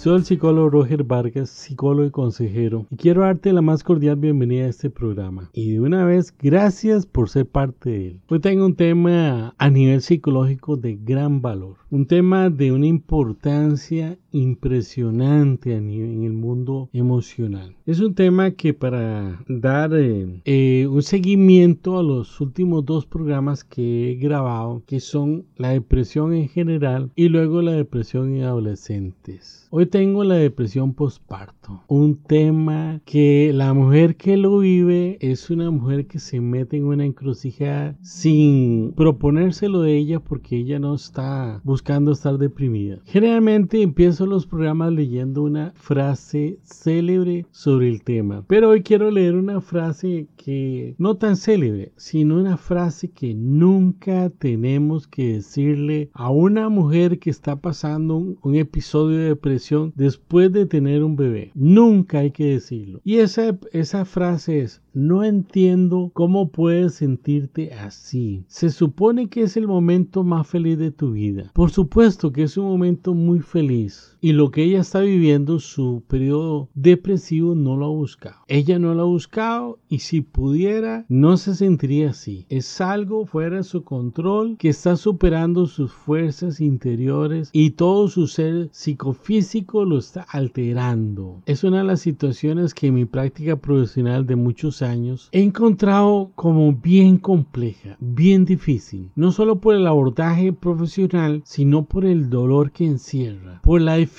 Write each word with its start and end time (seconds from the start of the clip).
Soy 0.00 0.16
el 0.16 0.24
psicólogo 0.24 0.70
Roger 0.70 1.04
Vargas, 1.04 1.50
psicólogo 1.50 2.06
y 2.06 2.10
consejero, 2.10 2.86
y 2.88 2.96
quiero 2.96 3.20
darte 3.20 3.52
la 3.52 3.60
más 3.60 3.84
cordial 3.84 4.16
bienvenida 4.16 4.64
a 4.64 4.70
este 4.70 4.88
programa. 4.88 5.50
Y 5.52 5.72
de 5.72 5.80
una 5.80 6.06
vez, 6.06 6.34
gracias 6.38 7.04
por 7.04 7.28
ser 7.28 7.44
parte 7.44 7.90
de 7.90 8.06
él. 8.08 8.20
Hoy 8.30 8.40
tengo 8.40 8.64
un 8.64 8.76
tema 8.76 9.54
a 9.58 9.68
nivel 9.68 10.00
psicológico 10.00 10.78
de 10.78 10.96
gran 10.96 11.42
valor, 11.42 11.76
un 11.90 12.06
tema 12.06 12.48
de 12.48 12.72
una 12.72 12.86
importancia 12.86 14.16
impresionante 14.32 15.74
en 15.76 15.90
el 16.24 16.32
mundo 16.32 16.88
emocional. 16.92 17.74
Es 17.86 18.00
un 18.00 18.14
tema 18.14 18.52
que 18.52 18.74
para 18.74 19.42
dar 19.48 19.92
eh, 19.94 20.40
eh, 20.44 20.86
un 20.88 21.02
seguimiento 21.02 21.98
a 21.98 22.02
los 22.02 22.40
últimos 22.40 22.84
dos 22.84 23.06
programas 23.06 23.64
que 23.64 24.12
he 24.12 24.14
grabado, 24.16 24.82
que 24.86 25.00
son 25.00 25.46
la 25.56 25.70
depresión 25.70 26.32
en 26.32 26.48
general 26.48 27.10
y 27.16 27.28
luego 27.28 27.62
la 27.62 27.72
depresión 27.72 28.34
en 28.34 28.44
adolescentes. 28.44 29.66
Hoy 29.70 29.86
tengo 29.86 30.24
la 30.24 30.34
depresión 30.34 30.94
postparto, 30.94 31.84
un 31.86 32.16
tema 32.16 33.00
que 33.04 33.52
la 33.54 33.72
mujer 33.72 34.16
que 34.16 34.36
lo 34.36 34.58
vive 34.58 35.16
es 35.20 35.48
una 35.50 35.70
mujer 35.70 36.06
que 36.06 36.18
se 36.18 36.40
mete 36.40 36.76
en 36.76 36.84
una 36.84 37.04
encrucijada 37.04 37.96
sin 38.02 38.92
proponérselo 38.96 39.82
de 39.82 39.96
ella 39.96 40.20
porque 40.20 40.56
ella 40.56 40.78
no 40.78 40.94
está 40.94 41.60
buscando 41.64 42.12
estar 42.12 42.38
deprimida. 42.38 42.98
Generalmente 43.04 43.80
empiezo 44.20 44.34
los 44.34 44.46
programas 44.46 44.92
leyendo 44.92 45.42
una 45.42 45.72
frase 45.76 46.58
célebre 46.62 47.46
sobre 47.52 47.88
el 47.88 48.02
tema, 48.02 48.44
pero 48.46 48.68
hoy 48.68 48.82
quiero 48.82 49.10
leer 49.10 49.34
una 49.34 49.62
frase 49.62 50.28
que 50.36 50.94
no 50.98 51.16
tan 51.16 51.36
célebre, 51.36 51.92
sino 51.96 52.36
una 52.36 52.58
frase 52.58 53.10
que 53.10 53.34
nunca 53.34 54.28
tenemos 54.28 55.06
que 55.06 55.34
decirle 55.34 56.10
a 56.12 56.28
una 56.30 56.68
mujer 56.68 57.18
que 57.18 57.30
está 57.30 57.56
pasando 57.56 58.16
un, 58.16 58.38
un 58.42 58.56
episodio 58.56 59.16
de 59.16 59.28
depresión 59.28 59.94
después 59.96 60.52
de 60.52 60.66
tener 60.66 61.02
un 61.02 61.16
bebé. 61.16 61.50
Nunca 61.54 62.18
hay 62.18 62.30
que 62.30 62.52
decirlo. 62.52 63.00
Y 63.04 63.16
esa, 63.16 63.58
esa 63.72 64.04
frase 64.04 64.60
es, 64.60 64.82
no 64.92 65.22
entiendo 65.22 66.10
cómo 66.12 66.50
puedes 66.50 66.94
sentirte 66.94 67.72
así. 67.74 68.44
Se 68.48 68.70
supone 68.70 69.28
que 69.28 69.42
es 69.42 69.56
el 69.56 69.66
momento 69.66 70.24
más 70.24 70.46
feliz 70.46 70.78
de 70.78 70.90
tu 70.90 71.12
vida. 71.12 71.50
Por 71.54 71.70
supuesto 71.70 72.32
que 72.32 72.42
es 72.42 72.56
un 72.56 72.66
momento 72.66 73.14
muy 73.14 73.40
feliz. 73.40 74.09
Y 74.22 74.32
lo 74.32 74.50
que 74.50 74.64
ella 74.64 74.80
está 74.80 75.00
viviendo, 75.00 75.60
su 75.60 76.02
periodo 76.06 76.68
depresivo, 76.74 77.54
no 77.54 77.76
lo 77.78 77.86
ha 77.86 77.88
buscado. 77.88 78.36
Ella 78.48 78.78
no 78.78 78.94
lo 78.94 79.02
ha 79.02 79.06
buscado 79.06 79.78
y 79.88 80.00
si 80.00 80.20
pudiera, 80.20 81.06
no 81.08 81.38
se 81.38 81.54
sentiría 81.54 82.10
así. 82.10 82.44
Es 82.50 82.82
algo 82.82 83.24
fuera 83.24 83.56
de 83.56 83.62
su 83.62 83.82
control 83.82 84.56
que 84.58 84.68
está 84.68 84.96
superando 84.96 85.66
sus 85.66 85.90
fuerzas 85.92 86.60
interiores 86.60 87.48
y 87.54 87.70
todo 87.70 88.08
su 88.08 88.26
ser 88.26 88.68
psicofísico 88.72 89.86
lo 89.86 89.98
está 89.98 90.26
alterando. 90.28 91.42
Es 91.46 91.64
una 91.64 91.78
de 91.78 91.84
las 91.84 92.00
situaciones 92.00 92.74
que 92.74 92.88
en 92.88 92.94
mi 92.94 93.06
práctica 93.06 93.56
profesional 93.56 94.26
de 94.26 94.36
muchos 94.36 94.82
años 94.82 95.30
he 95.32 95.42
encontrado 95.42 96.32
como 96.34 96.74
bien 96.74 97.16
compleja, 97.16 97.96
bien 98.00 98.44
difícil, 98.44 99.10
no 99.16 99.32
solo 99.32 99.60
por 99.60 99.74
el 99.74 99.86
abordaje 99.86 100.52
profesional, 100.52 101.40
sino 101.46 101.86
por 101.86 102.04
el 102.04 102.28
dolor 102.28 102.70
que 102.70 102.84
encierra, 102.84 103.60
por 103.62 103.80
la 103.80 103.94
dificultad 103.94 104.09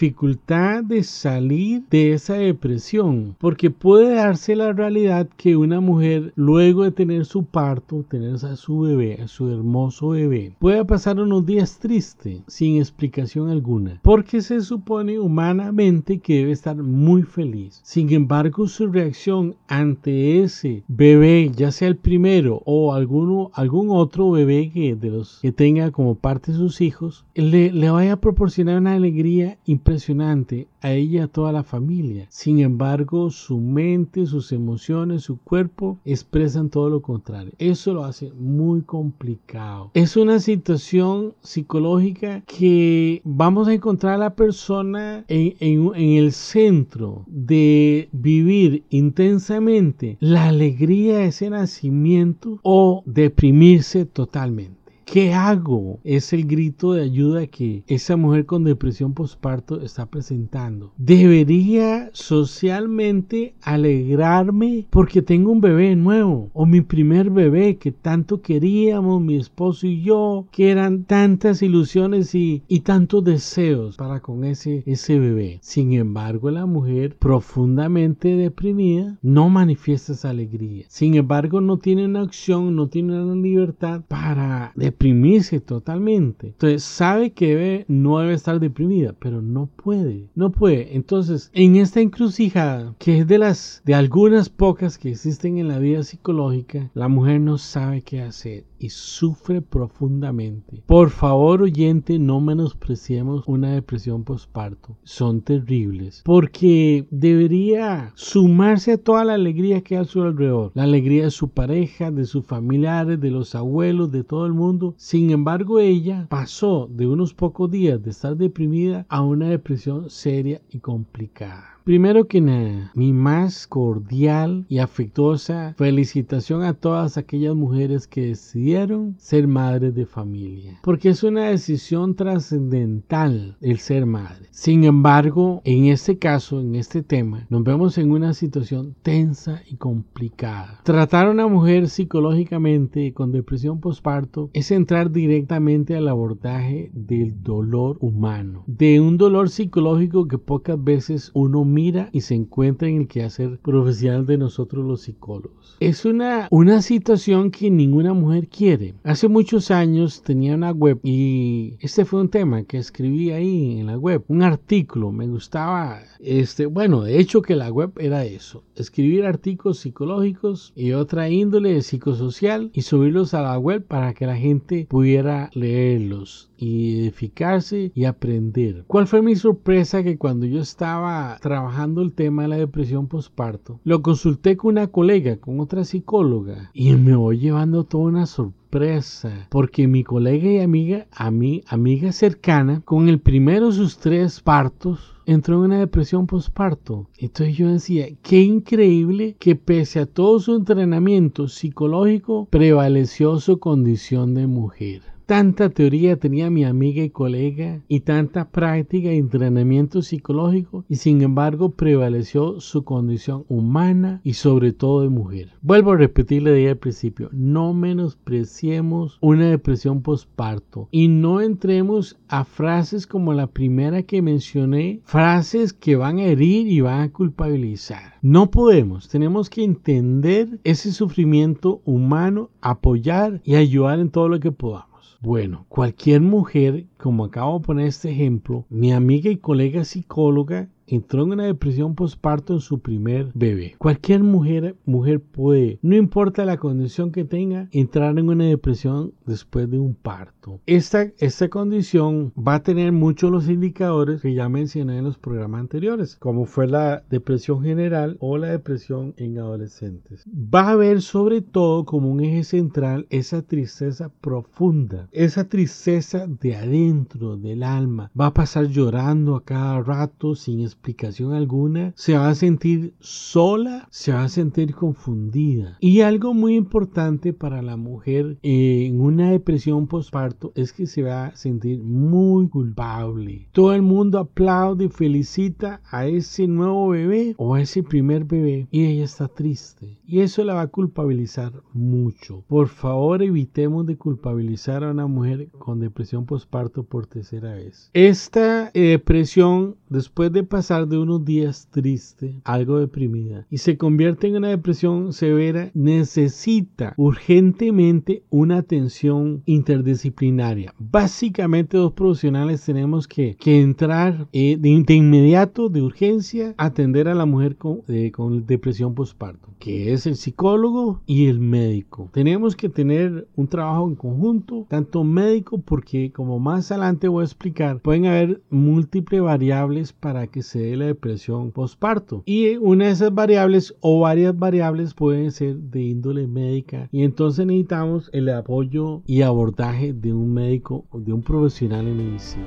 de 0.84 1.04
salir 1.04 1.84
de 1.92 2.14
esa 2.14 2.34
depresión, 2.34 3.36
porque 3.38 3.70
puede 3.70 4.16
darse 4.16 4.56
la 4.56 4.74
realidad 4.74 5.28
que 5.38 5.56
una 5.56 5.80
mujer 5.80 6.34
luego 6.36 6.84
de 6.84 6.92
tener 6.92 7.26
su 7.26 7.44
parto, 7.44 8.04
tener 8.10 8.34
a 8.34 8.56
su 8.56 8.80
bebé, 8.80 9.20
a 9.22 9.28
su 9.28 9.50
hermoso 9.50 10.10
bebé, 10.10 10.54
pueda 10.58 10.86
pasar 10.86 11.20
unos 11.20 11.46
días 11.46 11.78
triste, 11.78 12.42
sin 12.48 12.78
explicación 12.78 13.50
alguna, 13.50 14.00
porque 14.02 14.42
se 14.42 14.62
supone 14.62 15.20
humanamente 15.20 16.18
que 16.18 16.38
debe 16.38 16.52
estar 16.52 16.78
muy 16.78 17.22
feliz. 17.22 17.80
Sin 17.84 18.12
embargo, 18.12 18.68
su 18.68 18.88
reacción 18.88 19.56
ante 19.68 20.42
ese 20.42 20.84
bebé, 20.88 21.52
ya 21.56 21.72
sea 21.72 21.90
el 21.90 21.98
primero 21.98 22.64
o 22.66 22.94
alguno, 22.94 23.52
algún 23.54 23.90
otro 23.92 24.32
bebé 24.32 24.72
que 24.74 24.96
de 24.96 25.10
los 25.12 25.40
que 25.42 25.52
tenga 25.52 25.92
como 25.92 26.16
parte 26.16 26.54
sus 26.54 26.82
hijos, 26.82 27.26
le, 27.36 27.72
le 27.72 27.92
vaya 27.92 28.14
a 28.14 28.22
proporcionar 28.22 28.80
una 28.80 28.96
alegría 28.96 29.60
impresionante 29.82 30.68
a 30.82 30.92
ella 30.92 31.12
y 31.12 31.18
a 31.18 31.28
toda 31.28 31.52
la 31.52 31.64
familia. 31.64 32.28
Sin 32.30 32.60
embargo, 32.60 33.32
su 33.32 33.58
mente, 33.58 34.28
sus 34.28 34.52
emociones, 34.52 35.24
su 35.24 35.38
cuerpo 35.38 35.98
expresan 36.06 36.70
todo 36.70 36.90
lo 36.90 37.02
contrario. 37.02 37.52
Eso 37.58 37.94
lo 37.94 38.04
hace 38.04 38.32
muy 38.34 38.84
complicado. 38.84 39.90
Es 39.96 40.16
una 40.16 40.40
situación 40.40 41.34
psicológica 41.42 42.42
que 42.46 43.22
vamos 43.24 43.68
a 43.68 43.74
encontrar 43.74 44.14
a 44.14 44.26
la 44.26 44.36
persona 44.36 45.26
en, 45.28 45.56
en, 45.60 46.12
el 46.12 46.32
centro 46.32 47.24
de 47.28 48.08
vivir 48.12 48.84
intensamente 48.90 50.18
la 50.20 50.48
alegría 50.48 51.18
de 51.18 51.26
ese 51.26 51.50
nacimiento 51.50 52.60
o 52.62 53.02
deprimirse 53.06 54.06
totalmente. 54.06 54.81
¿Qué 55.12 55.34
hago? 55.34 56.00
Es 56.06 56.32
el 56.32 56.46
grito 56.48 56.94
de 56.94 57.04
ayuda 57.04 57.46
que 57.48 57.84
esa 57.88 58.16
mujer 58.16 58.46
con 58.46 58.64
depresión 58.64 59.14
postparto 59.14 59.82
está 59.82 60.06
presentando. 60.06 60.94
Debería 60.98 62.10
socialmente 62.14 63.54
alegrarme 63.62 64.88
porque 64.90 65.22
tengo 65.22 65.52
un 65.52 65.60
bebé 65.60 65.98
nuevo 65.98 66.50
o 66.54 66.66
mi 66.66 66.80
primer 66.80 67.30
bebé 67.30 67.76
que 67.76 67.92
tanto 67.92 68.42
queríamos, 68.42 69.22
mi 69.22 69.36
esposo 69.36 69.86
y 69.86 70.02
yo, 70.02 70.48
que 70.50 70.72
eran 70.72 71.04
tantas 71.04 71.62
ilusiones 71.62 72.34
y, 72.34 72.64
y 72.70 72.80
tantos 72.80 73.26
deseos 73.26 73.98
para 73.98 74.22
con 74.22 74.46
ese, 74.46 74.82
ese 74.86 75.20
bebé. 75.20 75.60
Sin 75.62 75.92
embargo, 75.92 76.52
la 76.52 76.66
mujer 76.66 77.18
profundamente 77.18 78.38
deprimida 78.38 79.18
no 79.22 79.50
manifiesta 79.50 80.14
esa 80.14 80.30
alegría. 80.30 80.86
Sin 80.88 81.16
embargo, 81.16 81.60
no 81.60 81.80
tiene 81.80 82.06
una 82.06 82.22
acción, 82.22 82.78
no 82.78 82.88
tiene 82.88 83.22
una 83.22 83.36
libertad 83.36 84.04
para 84.08 84.72
deprimirse 85.02 85.60
totalmente. 85.60 86.48
Entonces 86.48 86.84
sabe 86.84 87.32
que 87.32 87.48
debe, 87.48 87.86
no 87.88 88.20
debe 88.20 88.34
estar 88.34 88.60
deprimida, 88.60 89.16
pero 89.18 89.42
no 89.42 89.66
puede, 89.66 90.30
no 90.36 90.52
puede. 90.52 90.96
Entonces, 90.96 91.50
en 91.54 91.76
esta 91.76 92.02
encrucijada, 92.02 92.94
que 93.00 93.20
es 93.20 93.28
de 93.28 93.40
las 93.40 93.82
de 93.84 93.96
algunas 93.96 94.50
pocas 94.50 95.00
que 95.00 95.10
existen 95.10 95.58
en 95.58 95.68
la 95.68 95.80
vida 95.80 96.04
psicológica, 96.04 96.92
la 96.94 97.08
mujer 97.08 97.42
no 97.42 97.58
sabe 97.58 98.04
qué 98.04 98.22
hacer 98.22 98.66
y 98.82 98.90
sufre 98.90 99.62
profundamente. 99.62 100.82
Por 100.88 101.12
favor, 101.12 101.62
oyente, 101.62 102.18
no 102.18 102.42
menospreciemos 102.42 103.44
una 103.46 103.74
depresión 103.74 104.24
postparto. 104.24 104.98
Son 105.04 105.42
terribles 105.42 106.24
porque 106.26 107.06
debería 107.12 108.12
sumarse 108.16 108.94
a 108.94 108.98
toda 108.98 109.24
la 109.24 109.36
alegría 109.36 109.82
que 109.82 109.98
hay 109.98 110.02
a 110.02 110.06
su 110.06 110.24
alrededor. 110.24 110.72
La 110.74 110.84
alegría 110.84 111.26
de 111.26 111.32
su 111.32 111.50
pareja, 111.50 112.10
de 112.10 112.26
sus 112.26 112.44
familiares, 112.44 113.22
de 113.22 113.30
los 113.30 113.54
abuelos, 113.54 114.12
de 114.12 114.24
todo 114.24 114.48
el 114.48 114.54
mundo. 114.54 114.96
Sin 114.98 115.30
embargo, 115.30 115.80
ella 115.80 116.26
pasó 116.30 116.90
de 116.92 117.06
unos 117.06 117.36
pocos 117.36 117.70
días 117.70 118.02
de 118.02 118.10
estar 118.10 118.36
deprimida 118.36 119.06
a 119.10 119.22
una 119.22 119.48
depresión 119.48 120.10
seria 120.10 120.62
y 120.72 120.80
complicada. 120.80 121.81
Primero 121.84 122.28
que 122.28 122.42
nada, 122.42 122.92
mi 122.94 123.12
más 123.12 123.66
cordial 123.66 124.66
y 124.70 124.78
afectuosa 124.78 125.74
felicitación 125.78 126.62
a 126.62 126.76
todas 126.76 127.18
aquellas 127.18 127.56
mujeres 127.56 128.06
que 128.06 128.28
decidieron 128.28 129.16
ser 129.18 129.48
madres 129.48 129.96
de 129.96 130.06
familia, 130.06 130.80
porque 130.84 131.10
es 131.10 131.24
una 131.24 131.50
decisión 131.50 132.14
trascendental 132.16 133.58
el 133.62 133.80
ser 133.80 134.06
madre. 134.06 134.48
Sin 134.52 134.84
embargo, 134.84 135.62
en 135.66 135.86
este 135.86 136.20
caso, 136.20 136.62
en 136.62 136.76
este 136.76 137.02
tema, 137.02 137.48
nos 137.50 137.64
vemos 137.64 137.98
en 137.98 138.12
una 138.12 138.36
situación 138.36 138.96
tensa 139.02 139.64
y 139.68 139.78
complicada. 139.78 140.82
Tratar 140.84 141.26
a 141.26 141.32
una 141.32 141.48
mujer 141.48 141.90
psicológicamente 141.90 143.12
con 143.14 143.32
depresión 143.32 143.80
postparto 143.80 144.52
es 144.54 144.70
entrar 144.70 145.12
directamente 145.12 145.96
al 145.96 146.08
abordaje 146.08 146.92
del 146.94 147.42
dolor 147.42 147.98
humano, 148.02 148.66
de 148.68 149.02
un 149.02 149.18
dolor 149.18 149.50
psicológico 149.50 150.28
que 150.28 150.38
pocas 150.38 150.82
veces 150.82 151.32
uno 151.34 151.71
mira 151.72 152.10
y 152.12 152.22
se 152.22 152.36
encuentra 152.36 152.88
en 152.88 153.02
el 153.02 153.08
quehacer 153.08 153.60
profesional 153.60 154.26
de 154.26 154.38
nosotros 154.38 154.86
los 154.86 155.02
psicólogos. 155.02 155.78
Es 155.80 156.06
una, 156.06 156.48
una 156.52 156.82
situación 156.82 157.50
que 157.50 157.72
ninguna 157.72 158.14
mujer 158.14 158.48
quiere. 158.48 158.94
Hace 159.04 159.28
muchos 159.28 159.72
años 159.72 160.22
tenía 160.22 160.54
una 160.54 160.72
web 160.72 161.00
y 161.04 161.76
este 161.80 162.06
fue 162.06 162.22
un 162.22 162.30
tema 162.30 162.64
que 162.64 162.78
escribí 162.78 163.32
ahí 163.32 163.80
en 163.80 163.88
la 163.88 163.98
web, 163.98 164.24
un 164.28 164.44
artículo, 164.44 165.12
me 165.12 165.28
gustaba, 165.28 166.00
este, 166.20 166.66
bueno, 166.66 167.02
de 167.02 167.20
hecho 167.20 167.42
que 167.42 167.56
la 167.56 167.72
web 167.72 167.92
era 167.98 168.26
eso, 168.26 168.64
escribir 168.76 169.26
artículos 169.26 169.80
psicológicos 169.80 170.74
y 170.76 170.92
otra 170.92 171.30
índole 171.30 171.82
psicosocial 171.82 172.70
y 172.74 172.82
subirlos 172.82 173.34
a 173.34 173.42
la 173.42 173.58
web 173.58 173.86
para 173.86 174.14
que 174.14 174.26
la 174.26 174.36
gente 174.36 174.86
pudiera 174.90 175.50
leerlos 175.54 176.50
y 176.58 177.00
edificarse 177.00 177.92
y 177.96 178.06
aprender. 178.06 178.84
¿Cuál 178.88 179.08
fue 179.08 179.22
mi 179.22 179.36
sorpresa 179.36 180.04
que 180.04 180.18
cuando 180.18 180.46
yo 180.46 180.62
estaba 180.62 181.38
trabajando 181.42 181.61
trabajando 181.62 182.02
el 182.02 182.14
tema 182.14 182.42
de 182.42 182.48
la 182.48 182.56
depresión 182.56 183.06
postparto, 183.06 183.80
lo 183.84 184.02
consulté 184.02 184.58
con 184.58 184.70
una 184.70 184.88
colega, 184.88 185.38
con 185.38 185.60
otra 185.60 185.84
psicóloga, 185.84 186.72
y 186.74 186.92
me 186.94 187.16
voy 187.16 187.38
llevando 187.38 187.84
toda 187.84 188.06
una 188.06 188.26
sorpresa, 188.26 189.46
porque 189.52 189.88
mi 189.88 190.04
colega 190.04 190.50
y 190.50 190.60
amiga, 190.60 191.06
a 191.12 191.30
mi 191.30 191.62
amiga 191.68 192.14
cercana, 192.14 192.82
con 192.84 193.10
el 193.10 193.20
primero 193.20 193.68
de 193.68 193.74
sus 193.74 194.00
tres 194.00 194.42
partos, 194.42 195.14
entró 195.28 195.58
en 195.58 195.66
una 195.66 195.80
depresión 195.80 196.26
postparto. 196.26 197.08
Entonces 197.20 197.56
yo 197.56 197.72
decía, 197.72 198.08
qué 198.24 198.42
increíble 198.42 199.36
que 199.38 199.56
pese 199.56 200.00
a 200.00 200.08
todo 200.08 200.40
su 200.40 200.56
entrenamiento 200.56 201.48
psicológico, 201.48 202.48
prevaleció 202.50 203.40
su 203.40 203.60
condición 203.60 204.34
de 204.34 204.48
mujer. 204.48 205.04
Tanta 205.32 205.70
teoría 205.70 206.18
tenía 206.18 206.50
mi 206.50 206.66
amiga 206.66 207.02
y 207.02 207.10
colega 207.10 207.82
y 207.88 208.02
tanta 208.02 208.50
práctica 208.50 209.14
y 209.14 209.18
entrenamiento 209.18 210.02
psicológico 210.02 210.84
y 210.90 210.98
sin 210.98 211.22
embargo 211.22 211.70
prevaleció 211.70 212.60
su 212.60 212.84
condición 212.84 213.46
humana 213.48 214.20
y 214.26 214.34
sobre 214.34 214.74
todo 214.74 215.04
de 215.04 215.10
mujer. 215.10 215.54
Vuelvo 215.62 215.94
a 215.94 215.96
repetirle 215.96 216.52
de 216.52 216.58
ahí 216.58 216.68
al 216.68 216.80
principio, 216.80 217.30
no 217.32 217.74
menospreciemos 217.74 219.20
una 219.22 219.50
depresión 219.50 220.02
postparto 220.02 220.90
y 220.92 221.08
no 221.08 221.40
entremos 221.40 222.20
a 222.28 222.44
frases 222.44 223.08
como 223.08 223.34
la 223.34 223.48
primera 223.48 224.04
que 224.04 224.22
mencioné, 224.22 225.00
frases 225.06 225.72
que 225.72 225.96
van 225.96 226.18
a 226.18 226.26
herir 226.26 226.68
y 226.68 226.82
van 226.82 227.00
a 227.04 227.14
culpabilizar. 227.14 228.16
No 228.22 228.52
podemos, 228.52 229.08
tenemos 229.08 229.50
que 229.50 229.64
entender 229.64 230.60
ese 230.66 230.92
sufrimiento 230.92 231.80
humano, 231.86 232.50
apoyar 232.60 233.40
y 233.46 233.56
ayudar 233.56 234.02
en 234.02 234.10
todo 234.10 234.28
lo 234.28 234.42
que 234.42 234.52
podamos. 234.52 234.91
Bueno, 235.24 235.68
cualquier 235.70 236.20
mujer, 236.22 236.88
como 236.98 237.26
acabo 237.26 237.60
de 237.60 237.66
poner 237.66 237.86
este 237.86 238.10
ejemplo, 238.10 238.66
mi 238.70 238.92
amiga 238.92 239.30
y 239.30 239.38
colega 239.38 239.86
psicóloga 239.86 240.68
entró 240.88 241.24
en 241.24 241.32
una 241.32 241.46
depresión 241.46 241.96
postparto 241.96 242.54
en 242.54 242.60
su 242.60 242.80
primer 242.80 243.32
bebé. 243.34 243.76
Cualquier 243.78 244.24
mujer, 244.24 244.76
mujer 244.86 245.20
puede, 245.20 245.80
no 245.82 245.96
importa 245.96 246.46
la 246.46 246.58
condición 246.58 247.12
que 247.12 247.24
tenga, 247.24 247.68
entrar 247.72 248.18
en 248.18 248.30
una 248.30 248.46
depresión 248.46 249.14
después 249.26 249.70
de 249.70 249.80
un 249.80 249.96
parto. 249.96 250.60
Esta, 250.66 251.12
esta 251.20 251.50
condición 251.50 252.34
va 252.36 252.56
a 252.56 252.64
tener 252.64 252.92
muchos 252.92 253.32
los 253.32 253.50
indicadores 253.50 254.22
que 254.22 254.34
ya 254.34 254.50
mencioné 254.50 254.98
en 254.98 255.06
los 255.06 255.18
programas 255.18 255.62
anteriores, 255.62 256.16
como 256.18 256.46
fue 256.46 256.68
la 256.68 257.04
depresión 257.10 257.62
general 257.64 258.18
o 258.20 258.38
la 258.38 258.48
depresión 258.48 259.14
en 259.18 259.38
adolescentes. 259.38 260.26
Va 260.28 260.62
a 260.62 260.72
haber 260.72 261.02
sobre 261.02 261.42
todo 261.42 261.86
como 261.86 262.12
un 262.12 262.22
eje 262.22 262.44
central 262.44 263.08
esa 263.10 263.42
tristeza 263.42 264.10
profunda, 264.22 265.08
esa 265.12 265.48
tristeza 265.48 266.28
de 266.28 266.56
adentro 266.56 267.38
del 267.38 267.64
alma. 267.64 268.12
Va 268.20 268.28
a 268.28 268.34
pasar 268.34 268.66
llorando 268.68 269.36
a 269.36 269.44
cada 269.44 269.82
rato 269.82 270.36
sin 270.36 270.62
explicación 270.72 271.34
alguna, 271.34 271.94
se 271.96 272.18
va 272.18 272.30
a 272.30 272.36
sentir 272.36 272.94
sola, 273.00 273.88
se 273.92 274.12
va 274.12 274.24
a 274.24 274.30
sentir 274.30 274.74
confundida. 274.74 275.78
Y 275.80 276.02
algo 276.02 276.34
muy 276.34 276.56
importante 276.56 277.34
para 277.34 277.62
la 277.62 277.78
mujer 277.78 278.38
en 278.42 279.02
una 279.02 279.32
depresión 279.32 279.88
postparto 279.88 280.52
es 280.56 280.74
que 280.74 280.88
se 280.88 281.04
va 281.04 281.28
a 281.28 281.36
sentir 281.36 281.84
muy 281.84 282.48
culpable. 282.48 283.50
Todo 283.52 283.74
el 283.74 283.82
mundo 283.82 284.20
aplaude 284.20 284.86
y 284.86 284.90
felicita 284.90 285.82
a 285.90 286.08
ese 286.08 286.48
nuevo 286.48 286.90
bebé 286.90 287.36
o 287.38 287.56
a 287.56 287.62
ese 287.62 287.84
primer 287.84 288.26
bebé 288.26 288.68
y 288.72 288.86
ella 288.86 289.04
está 289.04 289.28
triste. 289.28 290.00
Y 290.06 290.20
eso 290.20 290.44
la 290.44 290.54
va 290.54 290.62
a 290.62 290.68
culpabilizar 290.68 291.54
mucho. 291.74 292.44
Por 292.48 292.68
favor, 292.68 293.22
evitemos 293.24 293.86
de 293.86 293.98
culpabilizar 293.98 294.84
a 294.84 294.92
una 294.92 295.08
mujer 295.08 295.50
con 295.58 295.80
depresión 295.80 296.26
postparto 296.26 296.84
por 296.84 297.08
tercera 297.08 297.54
vez. 297.54 297.90
Esta 297.94 298.72
eh, 298.74 298.82
depresión, 298.92 299.78
después 299.90 300.32
de 300.32 300.44
pasar 300.44 300.61
de 300.62 300.98
unos 300.98 301.26
días 301.26 301.68
triste, 301.72 302.40
algo 302.44 302.78
deprimida, 302.78 303.48
y 303.50 303.58
se 303.58 303.78
convierte 303.78 304.28
en 304.28 304.36
una 304.36 304.50
depresión 304.50 305.12
severa, 305.12 305.72
necesita 305.74 306.94
urgentemente 306.98 308.24
una 308.30 308.58
atención 308.58 309.42
interdisciplinaria. 309.48 310.74
Básicamente 310.78 311.78
dos 311.78 311.94
profesionales 311.94 312.64
tenemos 312.64 313.08
que, 313.08 313.36
entrar 313.44 314.28
eh, 314.34 314.56
de, 314.60 314.94
inmediato, 314.94 315.70
de 315.70 315.82
urgencia, 315.82 316.54
atender 316.58 317.08
a 317.08 317.16
la 317.16 317.26
mujer 317.26 317.58
con, 317.58 317.82
con 318.14 318.46
depresión 318.46 318.94
postparto, 318.94 319.50
que 319.58 319.94
es 319.94 320.06
el 320.06 320.16
psicólogo 320.16 321.02
y 321.08 321.26
el 321.26 321.40
médico. 321.40 322.10
Tenemos 322.14 322.56
que 322.56 322.70
tener 322.70 323.28
un 323.36 323.48
trabajo 323.48 323.88
en 323.90 323.96
conjunto, 323.96 324.68
tanto 324.70 325.04
médico, 325.04 325.60
porque 325.60 326.12
como 326.12 326.40
más 326.40 326.72
adelante 326.72 327.08
voy 327.08 327.24
a 327.24 327.26
explicar, 327.26 327.80
pueden 327.80 328.06
haber 328.06 328.42
múltiples 328.52 329.22
variables 329.22 329.92
para 329.94 330.28
que 330.28 330.44
dé 330.60 330.78
la 330.78 330.86
depresión 330.86 331.52
postparto. 331.52 332.24
Y 332.26 332.58
una 332.58 332.86
de 332.86 332.92
esas 332.92 333.14
variables 333.14 333.76
o 333.82 334.00
varias 334.00 334.38
variables 334.38 334.94
pueden 334.94 335.32
ser 335.32 335.56
de 335.56 335.82
índole 335.82 336.28
médica 336.28 336.90
y 336.92 337.04
entonces 337.04 337.46
necesitamos 337.46 338.10
el 338.14 338.30
apoyo 338.30 339.02
y 339.06 339.22
abordaje 339.22 339.94
de 339.94 340.14
un 340.14 340.34
médico 340.34 340.86
o 340.90 341.00
de 341.00 341.14
un 341.14 341.22
profesional 341.22 341.88
en 341.88 341.98
medicina. 341.98 342.46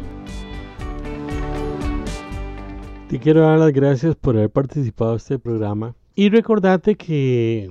Te 3.08 3.18
quiero 3.18 3.42
dar 3.42 3.58
las 3.58 3.72
gracias 3.72 4.16
por 4.16 4.36
haber 4.36 4.50
participado 4.50 5.12
en 5.12 5.16
este 5.16 5.38
programa 5.38 5.94
y 6.16 6.28
recordarte 6.30 6.96
que 6.96 7.70